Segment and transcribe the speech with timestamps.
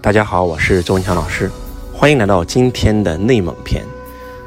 [0.00, 1.50] 大家好，我是周文强老师，
[1.92, 3.84] 欢迎来到今天的内蒙篇。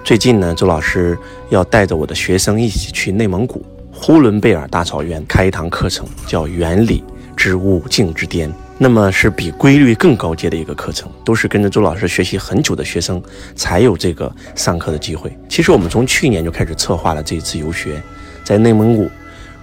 [0.01, 1.17] 最近呢，周老师
[1.49, 7.03] 要带着我的学生一起去内蒙古呼伦贝尔大草原开一堂课程，叫《原理
[7.35, 8.49] 之五境之巅》。
[8.77, 13.21] 那么是比规律更高阶的一个课程，都是跟着周老师学习很久的学生
[13.53, 15.37] 才有这个上课的机会。
[15.49, 18.01] 其实我们从去年就开始策划了这一次游学，
[18.45, 19.11] 在内蒙古。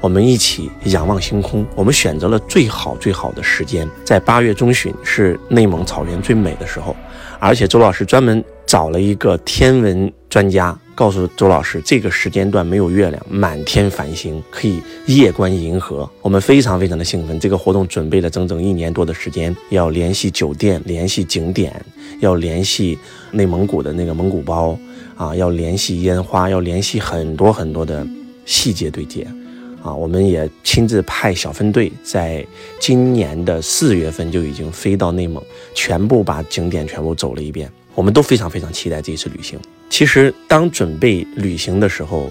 [0.01, 1.67] 我们一起仰望星空。
[1.75, 6.95] 我们选择了最好最好的时间，在八月中旬是内蒙草原最美的时候，
[7.39, 16.09] 而且周老师专门找了一个天文专家，告诉周老师这个时间段没有月亮，满天繁星，可以夜观银河。
[16.23, 17.39] 我们非常非常的兴奋。
[17.41, 21.85] 这个活动准备了整整一年多的时间，要联系酒店，联系景点，
[22.21, 22.99] 要联系
[23.33, 24.79] 内蒙古的那个蒙古包
[25.17, 28.07] 啊，要联系烟花，要联系很多很多的
[28.45, 29.27] 细节对接。
[29.83, 32.45] 啊，我们也亲自派小分队，在
[32.81, 35.43] 今年的四月份就已经飞到内蒙，
[35.75, 37.71] 全部把景点全部走了一遍。
[37.95, 39.59] 我们都非常非常期待这一次旅行。
[39.91, 42.31] 其实，当准备旅行的时候，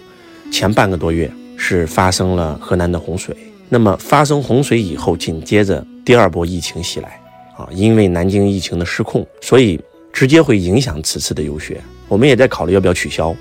[0.51, 3.35] 前半个多月是发生了河南的洪水。
[3.67, 7.19] 那么发生洪水以后，紧接着第二波疫情袭来，
[7.57, 9.77] 啊，因为南京疫情的失控，所以
[10.13, 11.81] 直接会影响此次的游学。
[12.07, 13.35] 我们也在考虑要不要取消。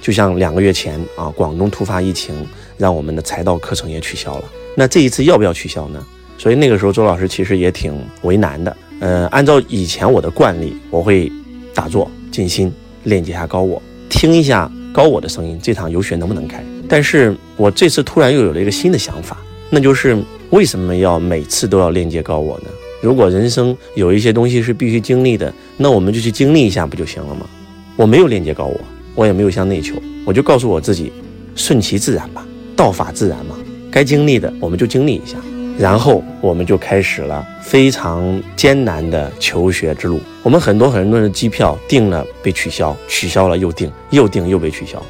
[0.00, 2.34] 就像两个月前啊，广东突发疫情，
[2.82, 4.44] 让我们的财道课程也取消了。
[4.74, 6.04] 那这一次要不要取消呢？
[6.36, 8.76] 所以那个时候周老师其实也挺为难的。
[8.98, 11.30] 呃，按照以前我的惯例，我会
[11.72, 12.72] 打坐静心，
[13.04, 16.60] 链接下高我，听一下高我的声音，这场游学能不能开？
[16.88, 19.36] 但是我这次突然又有了一个新的想法，
[19.70, 22.66] 那就是为什么要每次都要链接高我呢？
[23.00, 27.46] 如果人生有一些东西是必须经历的，那我们就去经历一下不就行了吗？
[27.94, 28.80] 我没有链接高我。
[29.14, 29.94] 我也没有向内求，
[30.24, 31.12] 我就告诉我自己，
[31.54, 32.42] 顺其自然吧，
[32.76, 33.56] 道法自然嘛。
[33.90, 35.36] 该经历的我们就经历一下，
[35.78, 40.20] 然后我们就开始了非常艰难的求学之路。
[40.42, 45.02] 我们很多很多的机票订了被取消，取消了又订，又订又被取消。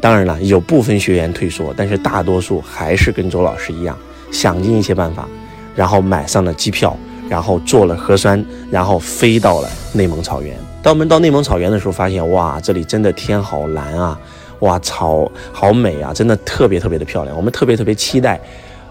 [0.00, 3.98] 当然了，有部分学员退缩，但是大多数还是跟周老师一样，
[4.30, 5.28] 想尽一切办法，
[5.74, 6.96] 然后买上了机票。
[7.28, 10.52] 然后做了核酸，然后飞到了内蒙草原。
[10.82, 14.18] 当我们到内蒙草原的时候，发现哇，这里真的天好蓝啊，
[14.60, 17.36] 哇，草好美啊，真的特别特别的漂亮。
[17.36, 18.40] 我们特别特别期待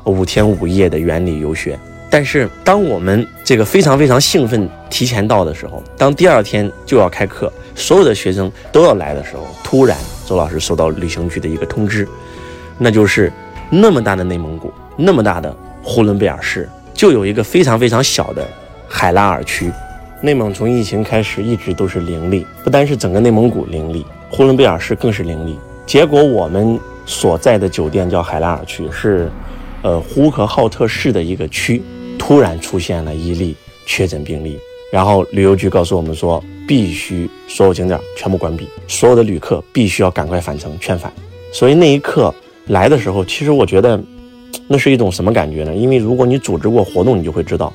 [0.03, 1.77] 五天五夜的园里游学。
[2.11, 12.07] 但是当我们这个非常非常兴奋提前到的时候，当第二天就要开课，所有的学生都要来的时候，突然周老师收到旅行局的一个通知，
[12.79, 13.31] 那就是
[13.69, 16.67] 那么大的内蒙古，那么大的呼伦贝尔市。
[16.95, 18.45] 就有一个非常非常小的
[18.87, 19.71] 海拉尔区，
[20.21, 25.57] 内蒙从疫情开始一直都是零例，不单是整个内蒙古零例，呼伦贝尔市更是零例。
[25.85, 29.29] 结果我们所在的酒店叫海拉尔区，是
[29.81, 31.81] 呃呼和浩特市的一个区，
[32.17, 34.57] 突然出现了一例确诊病例，
[34.91, 41.11] 然后旅游局告诉我们说，必须所有景点全部关闭，所有的旅客必须要赶快返程劝返。
[41.51, 42.33] 所以那一刻
[42.67, 43.99] 来的时候，其实我觉得。
[44.71, 45.75] 那是一种什么感觉呢？
[45.75, 47.73] 因为如果你组织过活动，你就会知道，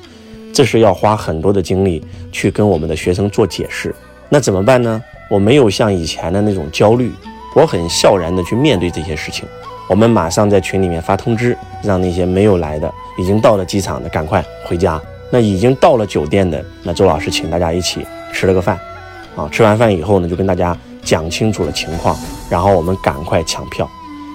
[0.53, 2.01] 这是要花很多的精力
[2.31, 3.93] 去跟我们的学生做解释。
[4.29, 5.01] 那怎么办呢？
[5.29, 7.11] 我没有像以前的那种焦虑，
[7.55, 9.47] 我很笑然的去面对这些事情。
[9.89, 15.01] 我们马上在群里面发通知，让那些没有来的、已经到了机场的赶快回家。
[15.31, 18.79] 那已经到了酒店的，那周老师请大家一起吃了个饭，
[19.35, 22.17] 啊，吃完饭以后呢，就跟大家讲清楚了情况，
[22.49, 23.89] 然后我们赶快抢票。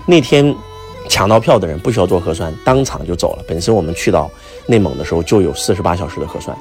[0.06, 0.54] 那天。
[1.08, 3.42] 抢到票的人不需要做核酸，当场就走了。
[3.48, 4.30] 本身我们去到
[4.66, 6.56] 内蒙的时候就有四十八小时的核酸，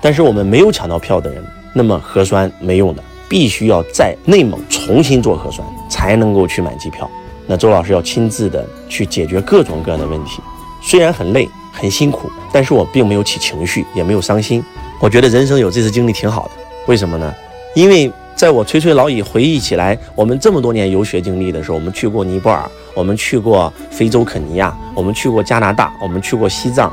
[0.00, 7.08] 但是我们没有抢到票的人，那么核酸没用的，必须要在内蒙重新做核酸才能够去买机票。
[7.46, 10.40] 那周老师要亲自的去解决各种各样的问题，
[10.82, 14.62] 虽然很累很辛苦，但是我并没有起情绪，也没有伤心。
[15.00, 16.50] 我觉得人生有这次经历挺好的，
[16.86, 17.34] 为什么呢？
[17.74, 18.10] 因为。
[18.38, 26.88] 在我垂垂老矣回忆起来，我们这么多年游学经历的时候，我们去过尼泊尔，我们去过非洲肯尼亚，我们去过加拿大，我们去过西藏，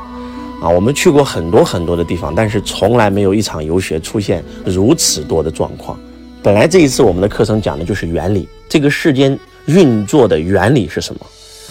[0.59, 5.95] 啊，我们去过很多很多的地方，但是从来没有一场游学出现如此多的状况。
[6.45, 11.21] 本来这一次我们的课程讲的就是原理，这个世间运作的原理是什么？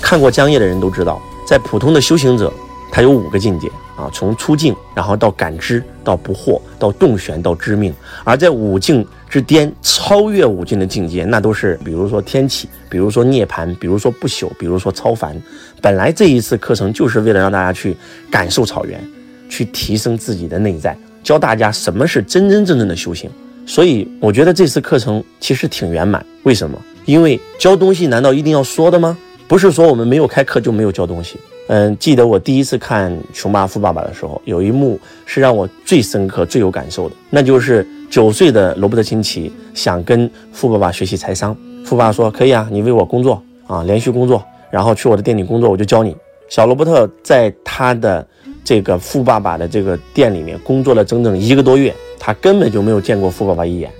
[0.03, 2.53] 看过江夜的人都知道，在普通的修行者，
[2.91, 3.69] 他有五个境界。
[3.97, 7.94] 啊，从出境，然后到感知，到不惑，到洞玄，到知命。
[8.25, 15.41] 而在五境之巅，超越五境的境界，那都是比如说天启，比如说涅槃，比如说不朽，比如说超凡。
[15.81, 17.97] 本来这一次课程就是为了让大家去
[18.29, 19.00] 感受草原，
[19.49, 23.31] 去提升自己的内在，教大家什么是真真正正的修行。
[23.67, 26.25] 所以我觉得这次课程其实挺圆满。
[26.43, 26.79] 为什么？
[27.05, 29.17] 因为教东西难道一定要说的吗？
[29.47, 31.37] 不是说我们没有开课就没有教东西。
[31.69, 41.57] 嗯，记得我第一次看《穷爸富爸爸》的时候，有一幕是让我最深刻、最有感受的，那就是九岁的罗伯特清崎想跟富爸爸学习财商。
[41.85, 46.15] 富爸爸说：“可以啊，你为我工作啊，连续工作，然后去我的店里工作，我就教你。”
[46.49, 48.27] 小罗伯特在他的
[48.63, 51.95] 这个富爸爸的这个店里面工作了整整一个多月，
[52.26, 53.91] 他根本就没有见过富爸爸一眼，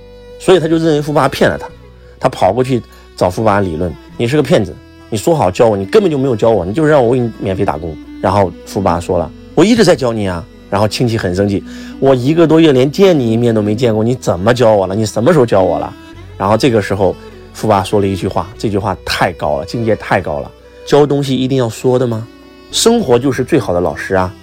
[0.41, 1.69] 所以他就认为富爸爸骗了他。
[2.19, 2.83] 他跑过去
[3.15, 4.75] 找富爸爸理论：“你是个骗子，
[5.11, 11.63] 你说好教我，你根本就没有教我，你就是让我为你免费打工。”然后富爸爸说了：“我一直在教你啊。”然后亲戚很生气
[12.01, 14.95] ：“我一个多月连见你一面都没见过，你怎么教我了？
[14.95, 15.93] 你什么时候教我了？”
[16.39, 17.15] 然后这个时候。
[17.53, 20.51] 富爸说了一句话，这句话太高了，境界太高了。
[20.85, 22.27] 教东西一定要说的吗？
[22.73, 24.35] 生活就是最好的老师啊！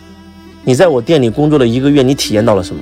[0.63, 2.81] 你在我店里工作了一个月，你体验到了什么？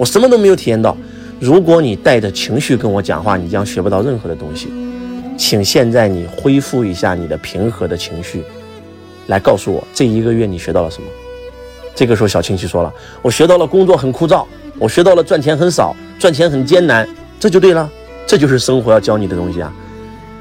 [0.00, 0.96] 我什么都没有体验到。
[1.38, 4.68] 如果你带着情绪跟我讲话，你将学不到任何的东西。
[5.36, 8.42] 请现在你恢复一下你的平和的情绪，
[9.26, 11.08] 来告诉我这一个月你学到了什么？
[11.94, 14.46] 这个时候小亲戚说了，我学到了工作很枯燥，
[14.78, 17.06] 我学到了赚钱很少，赚钱很艰难，
[17.38, 17.86] 这就对了。
[18.26, 19.70] 这就是生活要教你的东西啊！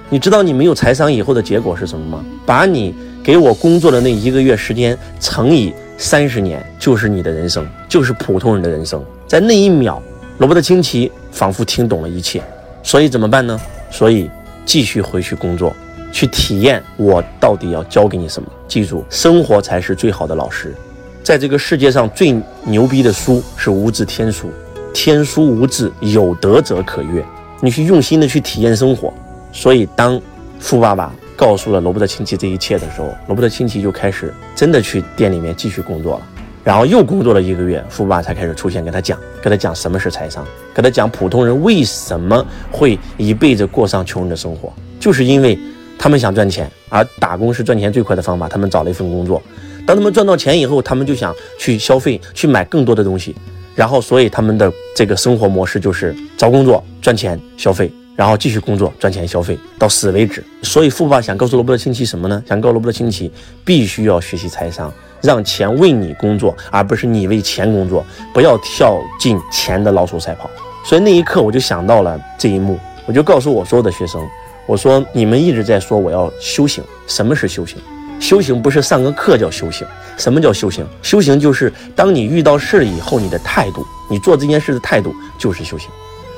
[0.09, 2.23] 你知道你没有财商以后的结果是什么吗？
[2.45, 9.03] 把你给我工作的那一个月时间乘以三十年，就是你的人生，就是普通人的人生。
[9.29, 10.01] 在那一秒，
[10.39, 12.41] 罗伯特清崎仿佛听懂了一切。
[12.81, 13.61] 所以怎么办呢？
[13.91, 14.27] 所以
[14.65, 15.71] 继续回去工作，
[16.11, 18.51] 去体验我到底要教给你什么。
[18.67, 20.73] 记住，生活才是最好的老师。
[21.21, 24.49] 在这个世界上最牛逼的书是无字天书，
[24.95, 27.23] 天书无字，有德者可阅。
[27.61, 29.13] 你去用心的去体验生活，
[29.51, 30.19] 所以当
[30.59, 36.27] 富爸爸告诉了罗伯特亲戚这一切的时候，罗伯特亲戚就开始真的去店里面继续工作了。
[36.69, 45.57] 然后又工作了一个月，富爸才开始出现，跟他讲，跟他讲什么是财商，跟他讲普通人为什么会一辈子过上穷人的生活，就是因为
[45.97, 48.47] 他们想赚钱，而打工是赚钱最快的方法。
[48.47, 49.41] 他们找了一份工作，
[49.83, 53.35] 当他们赚到钱以后，他们就想去消费，去买更多的东西。
[53.73, 60.43] 然后，所以他们的这个生活模式就是找工作赚钱消费，然后继续工作赚钱消费到死为止。
[60.61, 62.43] 所以富爸想告诉罗伯特亲戚什么呢？
[62.45, 63.31] 想告诉罗伯特亲戚，
[63.63, 70.49] 必须要学习财商，让钱为你工作，而不是你为钱工作，不要跳进钱的老鼠赛跑。
[70.83, 74.21] 所以那一刻我就想到了这一幕，我就告诉我所有的学生，
[74.65, 77.77] 我说你们一直在说我要修行，什么是修行？
[78.19, 79.87] 修行不是上个课叫修行，
[80.17, 80.85] 什么叫修行？
[81.01, 85.89] 修行就是当你遇到事以后，你的态度，你做这件事的态度就是修行。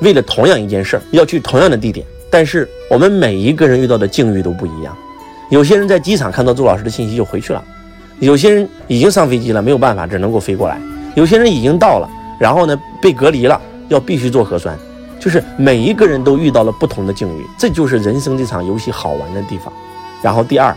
[0.01, 4.95] 为了同样一件事儿，要去同样的地点，但是我们每一个人遇到的境遇都不一样。
[5.49, 7.63] 有些人在机场看到周老师的信息就回去了，
[8.19, 10.79] 有些人已经上飞机了，没有办法，只能够飞过来。
[11.15, 12.09] 有些人已经到了，
[12.39, 13.59] 然后呢被隔离了，
[13.89, 14.77] 要必须做核酸。
[15.19, 19.71] 就是每一个人都遇到了不同的境遇，这就是人生这场游戏好玩的地方。
[20.21, 20.75] 然后第二。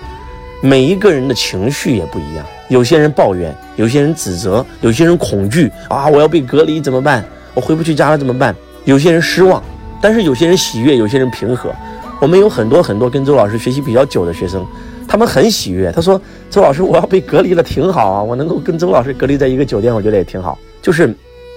[0.62, 6.08] 每一个人的情绪也不一样，有些人抱怨，有些人指责，有些人恐惧啊！
[6.08, 7.22] 我要被隔离怎么办？
[7.52, 8.56] 我回不去家了怎么办？
[8.84, 9.62] 有些人失望，
[10.00, 11.74] 但是有些人喜悦，有些人平和。
[12.20, 14.64] 我们有很多很多跟周老师学习比较久的学生，
[15.08, 15.90] 他们很喜悦。
[15.90, 16.20] 他说
[16.50, 18.22] ：“周老师，我要被隔离了，挺好啊！
[18.22, 20.58] 我能够跟周老师隔离在一个酒店，我觉得也挺好。
[20.80, 21.14] 就是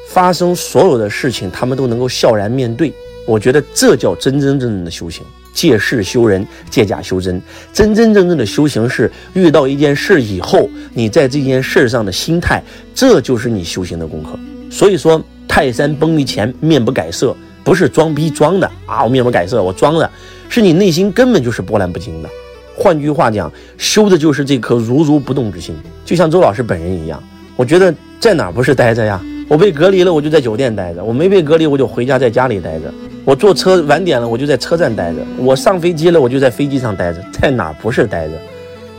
[0.09, 2.91] 发生所有的事情，他们都能够笑然面对。
[3.25, 7.41] 我觉得这叫真真正正的修行。”借事修人，借假修真。
[7.73, 12.61] 真真正正的修行是遇到一件事以后，你在这件事上的心态，
[12.93, 14.37] 这就是你修行的功课。
[14.69, 15.19] 所以说，
[15.57, 19.03] 泰山崩于前面不改色，不是装逼装的啊！
[19.03, 20.07] 我面不改色，我装的，
[20.49, 22.29] 是你内心根本就是波澜不惊的。
[22.75, 25.75] 换句话讲，修的就是这颗如如不动之心。
[26.05, 27.19] 就像周老师本人一样，
[27.55, 29.19] 我觉得在哪不是待着呀？
[29.49, 32.93] 我被隔离了，我就在酒店待着；我没被隔离，我就回家在家里待着。
[33.25, 37.19] 我坐车晚点了，我就在车站待着；我上飞机了，我就在飞机上待着。
[37.31, 38.33] 在哪不是待着？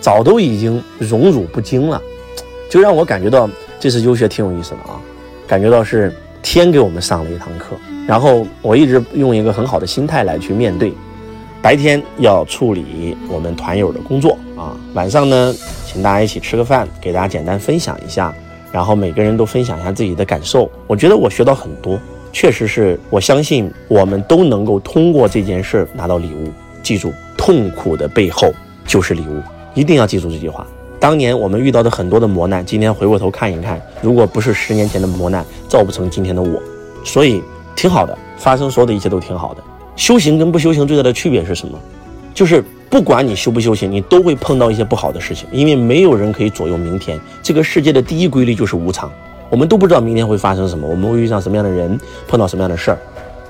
[0.01, 2.03] 早都已经荣辱不惊了，
[2.69, 3.49] 就让我感觉到
[3.79, 4.99] 这次游学挺有意思的啊！
[5.47, 6.13] 感觉到是
[6.51, 7.77] 天给我们上了一堂课。
[8.07, 10.93] 然后我一直用一个很好的心态来去面对。
[11.61, 18.35] 白天要处理我们团友的工作啊，晚上呢，请大家一起吃个饭，给大家简单分享一下，
[18.73, 20.71] 然后每个人都分享一下自己的感受。
[20.87, 22.01] 我觉得我学到很多。
[22.33, 26.51] 确实是我相信，我们都能够通过这件事拿到礼物。
[26.83, 28.51] 记住，痛苦的背后
[28.87, 29.43] 就是礼物，
[29.75, 30.67] 一定要记住这句话。
[31.01, 36.61] 当年我们遇到的很多的磨难，今天回过头看一看，如果不是十年前的磨难，造不成今天的我。
[37.05, 37.41] 所以
[37.77, 39.63] 挺好的，发生所有的一切都挺好的。
[39.95, 41.79] 修行跟不修行最大的区别是什么？
[42.35, 47.19] 就是不管你修不修行，你都会碰到一些不好的事情，因为没有人可以左右明天。
[47.43, 49.11] 这个世界的第一规律就是无常。
[49.51, 52.99] 我们都不知道明天会发生什么，我们会遇上什么样的人，碰到什么样的事儿。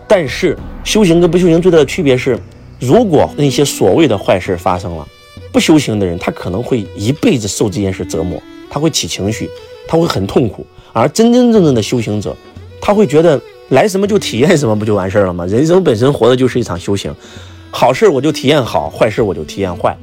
[0.07, 2.39] 但是修行跟不修行最大的区别是，
[2.79, 5.07] 如果那些所谓的坏事发生了，
[5.53, 8.41] 不修行的人，他可能会一辈子受这件事折磨，
[8.71, 9.49] 他会起情绪，
[9.87, 10.67] 他会很痛苦。
[10.93, 12.35] 而真真正正的修行者，
[12.81, 15.47] 他会觉得来什么就体验什么，不就完事了吗？
[15.47, 17.15] 人生本身活的就是一场修行，
[17.71, 19.97] 好事我就体验好，坏事我就体验坏。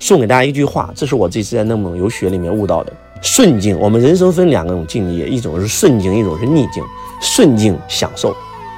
[0.00, 3.78] 送给大家一句话，这是我这次在内蒙游学里面悟到的：顺境。
[3.78, 6.82] 我们人生分两种境界，一种是顺境，一种是逆境。
[7.20, 8.32] 顺境享受，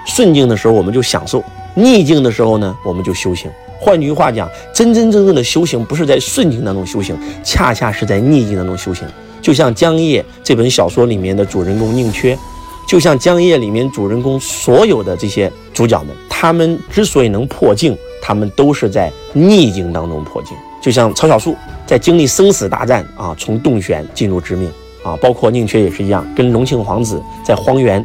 [0.07, 1.41] 顺境的时候我们就享受；
[1.75, 3.51] 逆境的时候呢，我们就修行。
[3.81, 9.09] 换句话讲，真真正正的修行不是在顺境当中修行，恰恰是在逆境当中修行。
[9.41, 12.37] 就像《江夜》这本小说里面的主人公宁缺，
[12.87, 20.55] 就像《江夜》里面主人公所有的这些主角们，他们之所以能破境，他们都是在逆境当中破境。
[20.83, 21.57] 就像曹小树
[21.87, 24.71] 在经历生死大战啊，从洞玄进入致命
[25.03, 28.05] 啊，包括宁缺也是一样，跟隆庆皇子在荒原，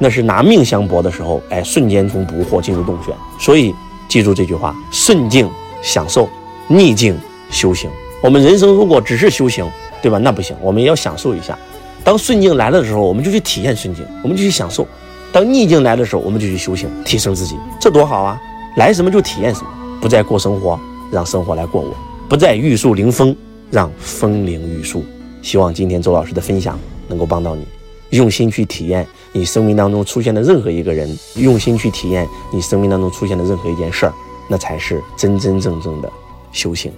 [0.00, 3.14] 那是拿命相搏的时候，哎，瞬间从不惑进入洞玄。
[3.38, 3.72] 所以
[4.12, 5.48] 记住这句话：顺境
[5.80, 6.28] 享受，
[6.68, 7.18] 逆境
[7.50, 7.88] 修行。
[8.22, 9.66] 我们人生如果只是修行，
[10.02, 10.18] 对吧？
[10.18, 11.58] 那不行，我们也要享受一下。
[12.04, 14.84] 当顺境来了的时候，我们就去体验顺境，我们就去享受；
[15.32, 18.38] 当逆境来的时候，我们就去修行，提升自己，这多好啊！
[18.76, 20.78] 来什么就体验什么，不再过生活，
[21.10, 21.94] 让生活来过我。
[22.28, 23.34] 不再玉树临风，
[23.70, 25.02] 让风铃玉树。
[25.40, 26.78] 希望今天周老师的分享
[27.08, 27.64] 能够帮到你，
[28.12, 34.12] 用心去体验你生命当中出现的任何一个人，用心去体验你生命当中出现的任何一件事儿，
[34.50, 36.12] 那才是真真正正的
[36.52, 36.92] 修行。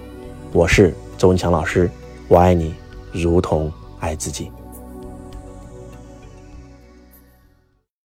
[0.51, 1.89] 我是周文强老师，
[2.27, 2.73] 我爱你，
[3.13, 4.51] 如同爱自己。